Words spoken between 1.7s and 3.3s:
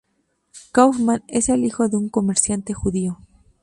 de un comerciante judío.